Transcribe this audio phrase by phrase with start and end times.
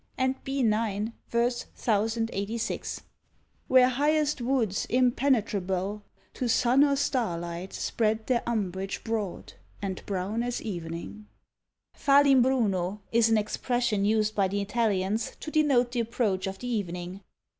[0.17, 0.61] And B.
[0.61, 1.37] ix., v.
[1.37, 3.03] 1086:
[3.67, 6.01] Where highest Woods impenetrable
[6.33, 11.27] To sun or star light, spread their umbrage broad, And brown as evening.
[11.93, 16.67] Fa l'imbruno is an expression used by the Italians to denote the approach of the
[16.67, 17.21] evening.